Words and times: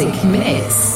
classic 0.00 0.24
mix. 0.24 0.89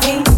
me. 0.00 0.31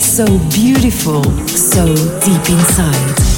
so 0.00 0.26
beautiful, 0.48 1.22
so 1.46 1.86
deep 2.24 2.50
inside. 2.50 3.37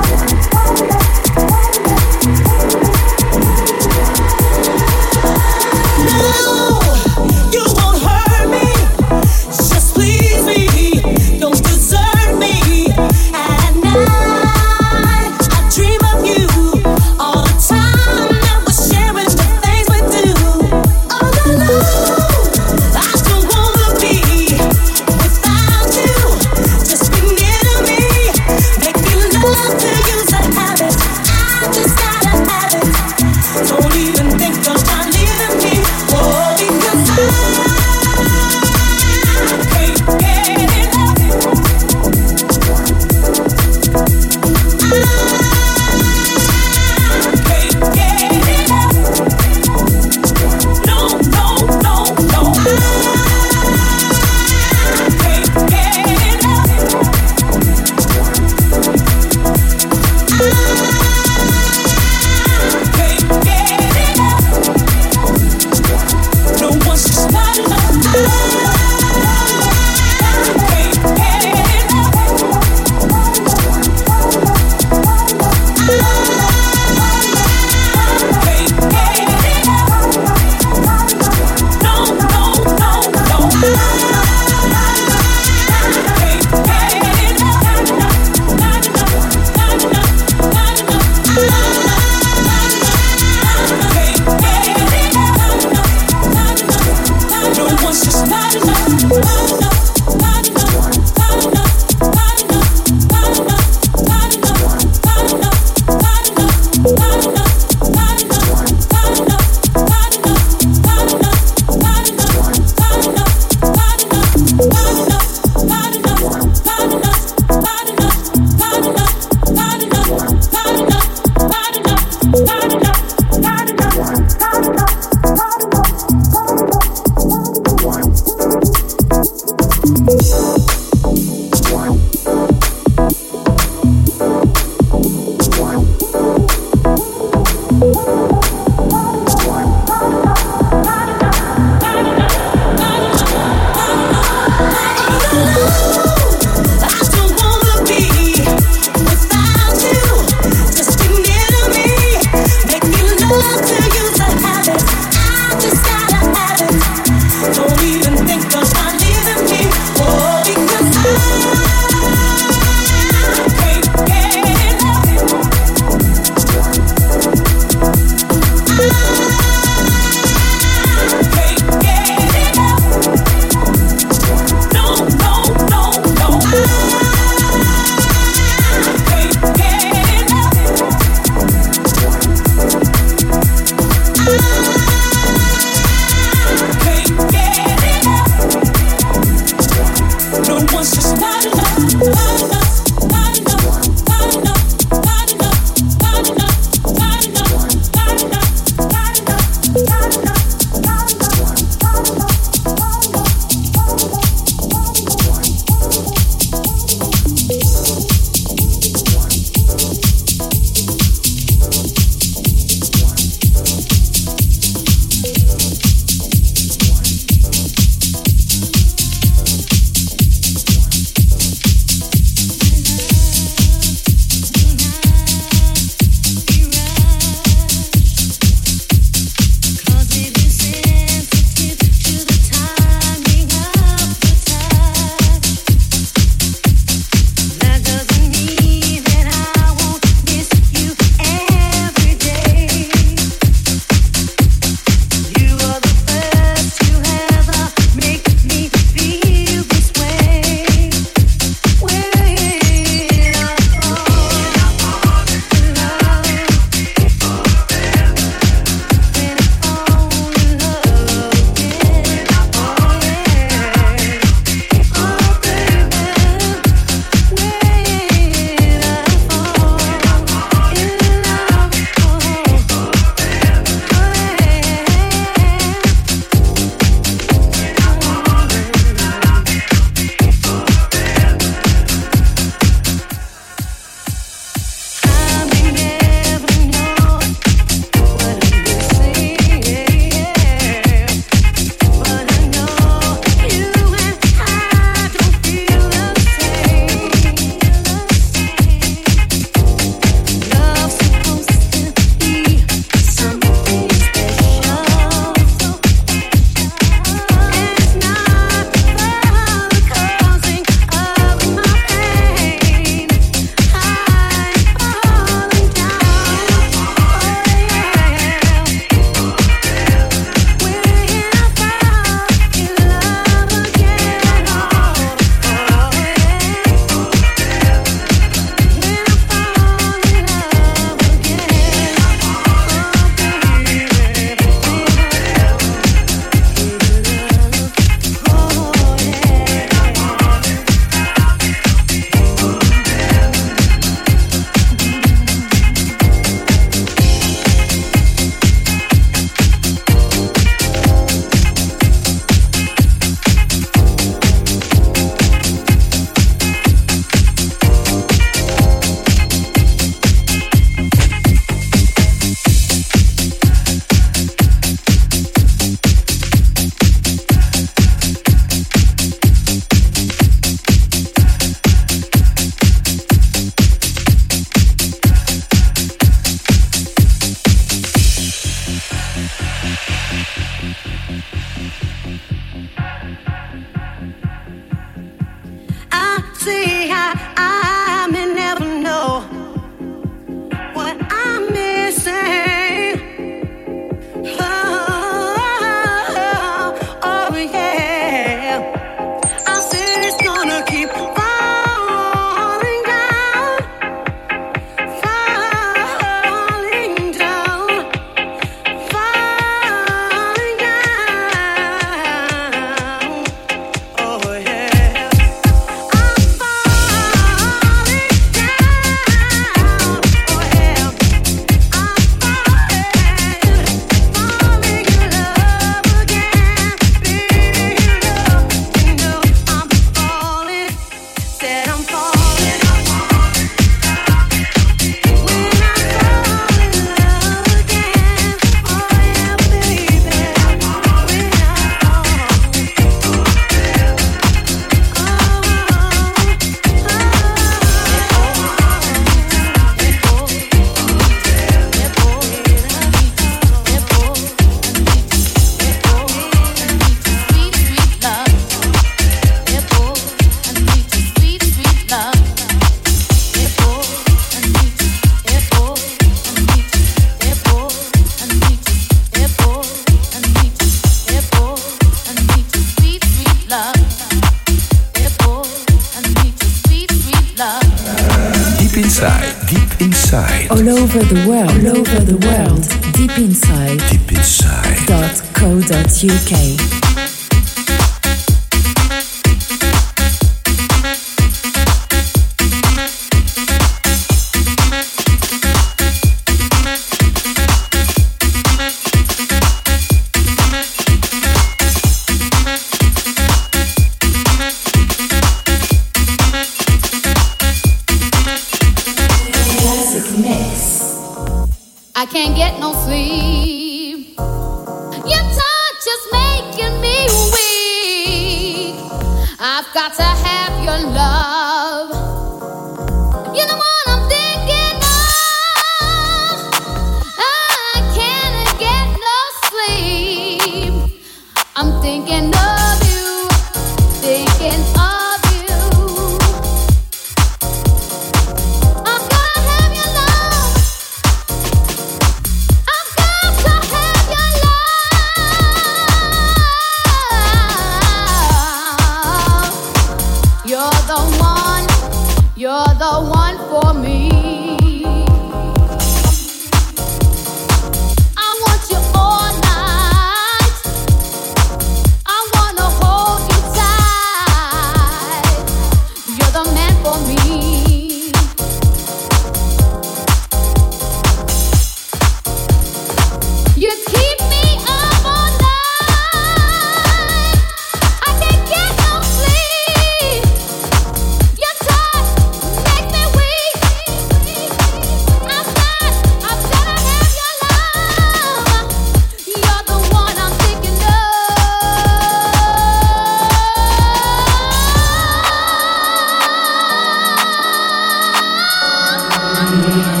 Keep 599.51 599.85
on 599.87 600.00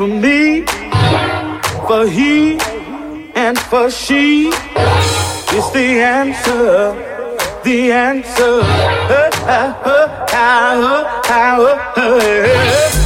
for 0.00 0.06
me, 0.06 0.64
for 1.86 2.06
he, 2.06 2.56
and 3.34 3.58
for 3.58 3.90
she 3.90 4.48
is 4.48 5.70
the 5.72 6.00
answer, 6.00 6.94
the 7.64 7.92
answer. 7.92 8.60
Uh, 9.12 9.30
uh, 9.44 10.16
uh, 11.96 12.99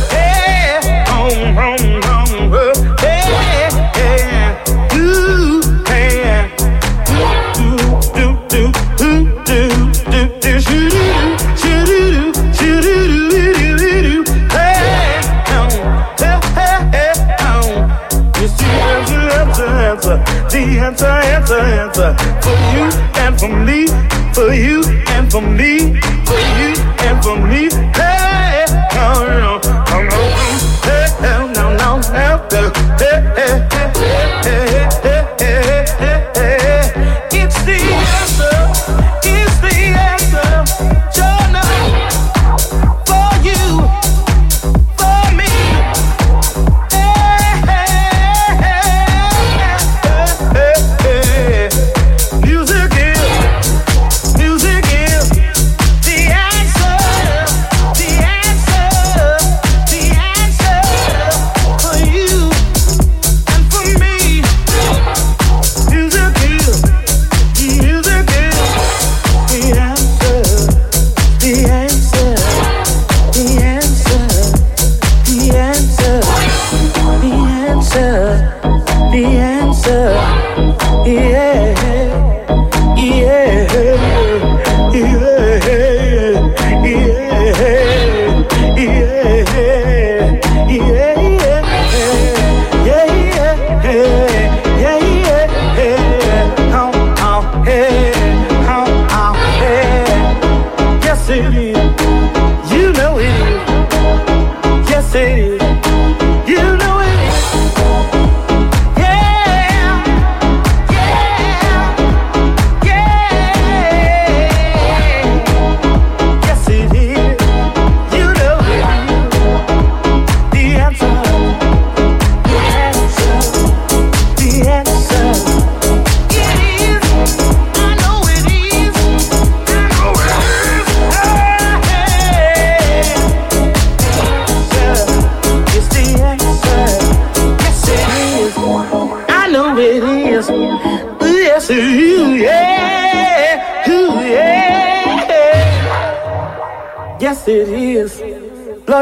answer, 21.53 21.61
answer 21.61 22.17
for 22.43 22.57
you 22.73 22.85
and 23.21 23.39
for 23.39 23.49
me, 23.49 23.87
for 24.33 24.53
you 24.55 24.83
and 25.09 25.31
for 25.31 25.43
me. 25.43 26.04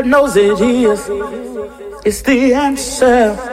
Lord 0.02 0.10
knows 0.10 0.36
it 0.36 0.60
is. 0.60 1.08
It's 2.04 2.22
the 2.22 2.54
answer. 2.54 3.52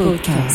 Podcast. 0.00 0.49